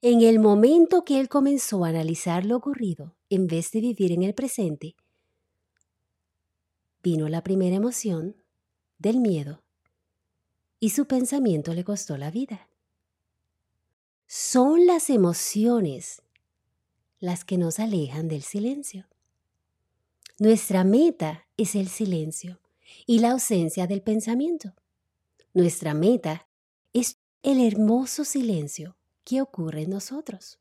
En 0.00 0.22
el 0.22 0.38
momento 0.38 1.04
que 1.04 1.18
él 1.18 1.28
comenzó 1.28 1.84
a 1.84 1.88
analizar 1.88 2.46
lo 2.46 2.56
ocurrido, 2.56 3.16
en 3.30 3.48
vez 3.48 3.72
de 3.72 3.80
vivir 3.80 4.12
en 4.12 4.22
el 4.22 4.34
presente, 4.34 4.94
vino 7.02 7.28
la 7.28 7.42
primera 7.42 7.74
emoción 7.74 8.36
del 8.98 9.18
miedo 9.18 9.62
y 10.80 10.90
su 10.90 11.06
pensamiento 11.06 11.74
le 11.74 11.82
costó 11.82 12.16
la 12.16 12.30
vida. 12.30 12.68
Son 14.26 14.86
las 14.86 15.10
emociones 15.10 16.22
las 17.20 17.44
que 17.44 17.58
nos 17.58 17.78
alejan 17.78 18.28
del 18.28 18.42
silencio. 18.42 19.08
Nuestra 20.38 20.84
meta 20.84 21.46
es 21.56 21.74
el 21.74 21.88
silencio 21.88 22.60
y 23.06 23.18
la 23.18 23.32
ausencia 23.32 23.86
del 23.86 24.02
pensamiento. 24.02 24.74
Nuestra 25.52 25.94
meta 25.94 26.46
es 26.92 27.16
el 27.42 27.60
hermoso 27.60 28.24
silencio 28.24 28.96
que 29.24 29.42
ocurre 29.42 29.82
en 29.82 29.90
nosotros. 29.90 30.58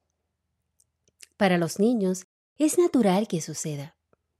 Para 1.38 1.58
los 1.58 1.80
niños 1.80 2.26
es 2.58 2.80
natural 2.80 3.28
que 3.28 3.42
suceda, 3.42 3.96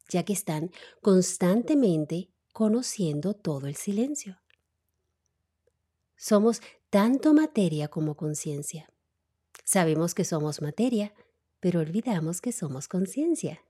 ya 0.10 0.24
que 0.24 0.34
están 0.34 0.72
constantemente 1.02 2.32
conociendo 2.52 3.36
todo 3.36 3.68
el 3.68 3.76
silencio. 3.76 4.42
Somos 6.16 6.62
tanto 6.90 7.34
materia 7.36 7.90
como 7.90 8.16
conciencia. 8.16 8.90
Sabemos 9.64 10.16
que 10.16 10.26
somos 10.26 10.62
materia, 10.62 11.14
pero 11.68 11.82
olvidamos 11.82 12.40
que 12.40 12.54
somos 12.54 12.88
conciencia. 12.88 13.62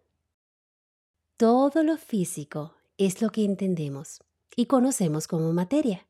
Todo 1.36 1.82
lo 1.82 1.98
físico 1.98 2.76
es 3.00 3.24
lo 3.24 3.32
que 3.32 3.44
entendemos 3.44 4.20
y 4.56 4.68
conocemos 4.68 5.28
como 5.28 5.52
materia. 5.52 6.06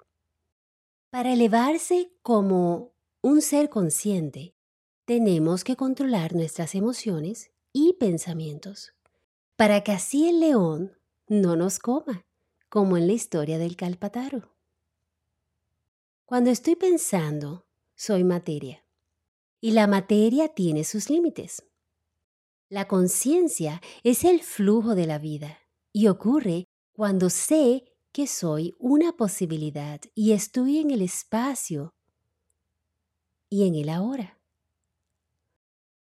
Para 1.12 1.32
elevarse 1.32 2.12
como 2.24 2.92
un 3.22 3.42
ser 3.42 3.70
consciente, 3.70 4.54
tenemos 5.06 5.64
que 5.64 5.78
controlar 5.78 6.36
nuestras 6.36 6.76
emociones 6.76 7.52
y 7.72 7.94
pensamientos, 7.94 8.92
para 9.56 9.82
que 9.82 9.94
así 9.94 10.28
el 10.28 10.42
león 10.42 10.92
no 11.30 11.56
nos 11.56 11.80
coma, 11.80 12.26
como 12.68 12.98
en 12.98 13.08
la 13.08 13.14
historia 13.14 13.58
del 13.58 13.78
Calpataro. 13.78 14.52
Cuando 16.26 16.50
estoy 16.50 16.76
pensando, 16.76 17.66
soy 17.96 18.26
materia. 18.26 18.84
Y 19.62 19.72
la 19.72 19.88
materia 19.88 20.50
tiene 20.50 20.84
sus 20.84 21.10
límites. 21.10 21.64
La 22.70 22.86
conciencia 22.86 23.82
es 24.04 24.26
el 24.26 24.42
flujo 24.42 24.94
de 24.94 25.08
la 25.08 25.20
vida 25.20 25.58
y 25.94 26.08
ocurre 26.08 26.66
cuando 26.92 27.30
sé 27.30 27.86
que 28.12 28.28
soy 28.28 28.76
una 28.78 29.14
posibilidad 29.14 30.02
y 30.14 30.34
estoy 30.34 30.80
en 30.80 30.92
el 30.92 31.02
espacio 31.02 31.94
y 33.50 33.68
en 33.68 33.76
el 33.76 33.88
ahora. 33.88 34.38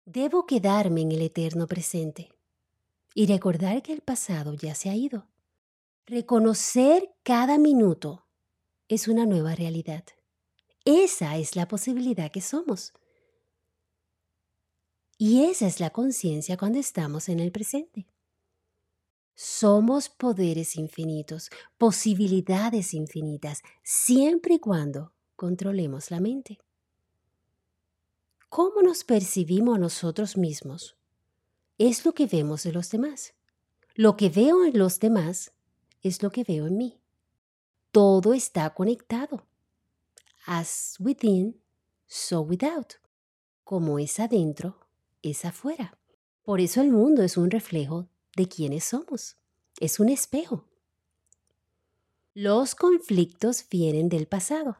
Debo 0.05 0.47
quedarme 0.47 1.01
en 1.01 1.11
el 1.11 1.21
eterno 1.21 1.67
presente 1.67 2.29
y 3.13 3.27
recordar 3.27 3.83
que 3.83 3.93
el 3.93 4.01
pasado 4.01 4.53
ya 4.55 4.73
se 4.73 4.89
ha 4.89 4.95
ido. 4.95 5.27
Reconocer 6.07 7.13
cada 7.21 7.59
minuto 7.59 8.25
es 8.87 9.07
una 9.07 9.27
nueva 9.27 9.53
realidad. 9.53 10.03
Esa 10.83 11.37
es 11.37 11.55
la 11.55 11.67
posibilidad 11.67 12.31
que 12.31 12.41
somos. 12.41 12.93
Y 15.21 15.43
esa 15.43 15.67
es 15.67 15.81
la 15.81 15.89
conciencia 15.89 16.55
cuando 16.55 16.79
estamos 16.79 17.27
en 17.27 17.41
el 17.41 17.51
presente. 17.51 18.07
Somos 19.35 20.07
poderes 20.07 20.77
infinitos, 20.77 21.49
posibilidades 21.77 22.93
infinitas, 22.93 23.61
siempre 23.83 24.55
y 24.55 24.59
cuando 24.59 25.11
controlemos 25.35 26.09
la 26.09 26.21
mente. 26.21 26.59
¿Cómo 28.47 28.81
nos 28.81 29.03
percibimos 29.03 29.75
a 29.75 29.79
nosotros 29.79 30.37
mismos? 30.37 30.95
Es 31.77 32.05
lo 32.05 32.13
que 32.13 32.25
vemos 32.25 32.63
de 32.63 32.71
los 32.71 32.89
demás. 32.89 33.33
Lo 33.95 34.15
que 34.15 34.29
veo 34.29 34.63
en 34.63 34.79
los 34.79 35.01
demás 35.01 35.51
es 36.01 36.23
lo 36.23 36.31
que 36.31 36.45
veo 36.45 36.67
en 36.67 36.77
mí. 36.77 37.01
Todo 37.91 38.33
está 38.33 38.73
conectado. 38.73 39.45
As 40.45 40.95
within, 40.97 41.61
so 42.07 42.39
without. 42.39 42.93
Como 43.65 43.99
es 43.99 44.17
adentro, 44.21 44.78
es 45.21 45.45
afuera. 45.45 45.97
Por 46.43 46.61
eso 46.61 46.81
el 46.81 46.91
mundo 46.91 47.23
es 47.23 47.37
un 47.37 47.51
reflejo 47.51 48.07
de 48.35 48.47
quiénes 48.47 48.85
somos. 48.85 49.37
Es 49.79 49.99
un 49.99 50.09
espejo. 50.09 50.65
Los 52.33 52.75
conflictos 52.75 53.65
vienen 53.69 54.09
del 54.09 54.27
pasado. 54.27 54.77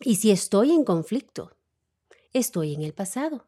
Y 0.00 0.16
si 0.16 0.30
estoy 0.30 0.72
en 0.72 0.84
conflicto, 0.84 1.56
estoy 2.32 2.74
en 2.74 2.82
el 2.82 2.92
pasado. 2.92 3.46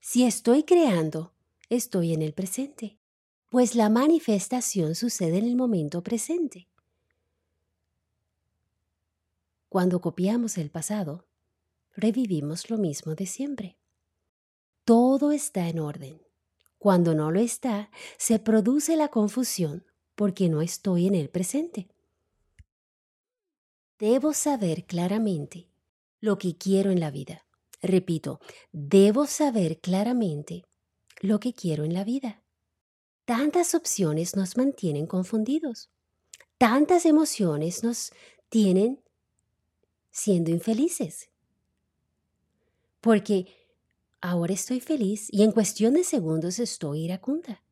Si 0.00 0.24
estoy 0.24 0.64
creando, 0.64 1.32
estoy 1.68 2.14
en 2.14 2.22
el 2.22 2.32
presente 2.32 3.00
pues 3.50 3.74
la 3.74 3.88
manifestación 3.88 4.94
sucede 4.94 5.38
en 5.38 5.44
el 5.44 5.56
momento 5.56 6.02
presente. 6.02 6.68
Cuando 9.68 10.00
copiamos 10.00 10.56
el 10.56 10.70
pasado, 10.70 11.24
revivimos 11.94 12.70
lo 12.70 12.78
mismo 12.78 13.14
de 13.14 13.26
siempre. 13.26 13.78
Todo 14.84 15.32
está 15.32 15.68
en 15.68 15.78
orden. 15.78 16.20
Cuando 16.78 17.14
no 17.14 17.30
lo 17.30 17.40
está, 17.40 17.90
se 18.16 18.38
produce 18.38 18.96
la 18.96 19.08
confusión 19.08 19.84
porque 20.14 20.48
no 20.48 20.62
estoy 20.62 21.06
en 21.06 21.14
el 21.14 21.28
presente. 21.28 21.88
Debo 23.98 24.32
saber 24.32 24.86
claramente 24.86 25.68
lo 26.20 26.38
que 26.38 26.56
quiero 26.56 26.90
en 26.90 27.00
la 27.00 27.10
vida. 27.10 27.46
Repito, 27.82 28.40
debo 28.72 29.26
saber 29.26 29.80
claramente 29.80 30.64
lo 31.20 31.40
que 31.40 31.52
quiero 31.52 31.84
en 31.84 31.94
la 31.94 32.04
vida. 32.04 32.42
Tantas 33.24 33.74
opciones 33.74 34.36
nos 34.36 34.56
mantienen 34.56 35.06
confundidos. 35.06 35.90
Tantas 36.58 37.06
emociones 37.06 37.84
nos 37.84 38.12
tienen 38.48 39.02
siendo 40.10 40.50
infelices. 40.50 41.29
Porque 43.00 43.46
ahora 44.20 44.52
estoy 44.52 44.80
feliz 44.80 45.28
y 45.30 45.42
en 45.42 45.52
cuestión 45.52 45.94
de 45.94 46.04
segundos 46.04 46.58
estoy 46.58 47.04
iracunda. 47.04 47.62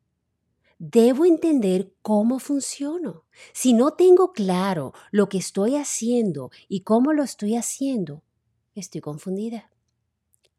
Debo 0.77 1.25
entender 1.25 1.93
cómo 2.01 2.39
funciono. 2.39 3.25
Si 3.53 3.73
no 3.73 3.91
tengo 3.91 4.31
claro 4.31 4.93
lo 5.11 5.27
que 5.27 5.37
estoy 5.37 5.75
haciendo 5.75 6.51
y 6.67 6.81
cómo 6.81 7.13
lo 7.13 7.23
estoy 7.23 7.55
haciendo, 7.55 8.23
estoy 8.75 9.01
confundida. 9.01 9.69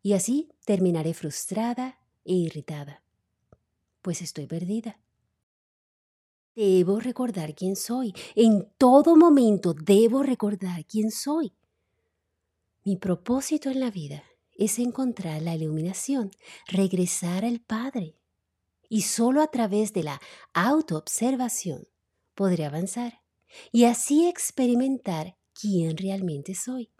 Y 0.02 0.12
así 0.12 0.50
terminaré 0.64 1.14
frustrada 1.14 1.98
e 2.24 2.34
irritada 2.34 3.02
pues 4.02 4.22
estoy 4.22 4.46
perdida. 4.46 4.98
Debo 6.54 7.00
recordar 7.00 7.54
quién 7.54 7.76
soy. 7.76 8.12
En 8.34 8.68
todo 8.76 9.16
momento 9.16 9.74
debo 9.74 10.22
recordar 10.22 10.84
quién 10.84 11.10
soy. 11.10 11.52
Mi 12.84 12.96
propósito 12.96 13.70
en 13.70 13.80
la 13.80 13.90
vida 13.90 14.22
es 14.60 14.78
encontrar 14.78 15.40
la 15.40 15.56
iluminación, 15.56 16.30
regresar 16.68 17.44
al 17.46 17.60
Padre. 17.60 18.14
Y 18.90 19.02
solo 19.02 19.40
a 19.40 19.46
través 19.46 19.92
de 19.94 20.02
la 20.02 20.20
autoobservación 20.52 21.88
podré 22.34 22.66
avanzar 22.66 23.22
y 23.72 23.84
así 23.84 24.28
experimentar 24.28 25.36
quién 25.58 25.96
realmente 25.96 26.54
soy. 26.54 26.90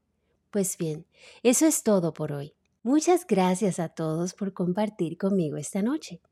Pues 0.50 0.78
bien, 0.78 1.06
eso 1.42 1.66
es 1.66 1.82
todo 1.82 2.14
por 2.14 2.32
hoy. 2.32 2.54
Muchas 2.82 3.26
gracias 3.26 3.78
a 3.78 3.90
todos 3.90 4.32
por 4.32 4.54
compartir 4.54 5.18
conmigo 5.18 5.58
esta 5.58 5.82
noche. 5.82 6.22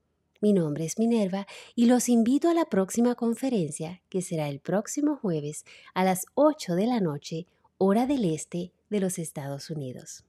Mi 0.41 0.55
nombre 0.55 0.87
es 0.87 0.99
Minerva 0.99 1.47
y 1.75 1.87
los 1.87 2.09
invito 2.09 2.49
a 2.49 2.55
la 2.55 2.65
próxima 2.65 3.17
conferencia 3.17 4.01
que 4.09 4.23
será 4.23 4.49
el 4.49 4.61
próximo 4.61 5.17
jueves 5.17 5.65
a 5.93 6.05
las 6.05 6.25
8 6.35 6.75
de 6.75 6.87
la 6.87 7.01
noche, 7.01 7.47
hora 7.77 8.07
del 8.07 8.25
este 8.25 8.73
de 8.89 9.01
los 9.01 9.19
Estados 9.19 9.69
Unidos. 9.69 10.25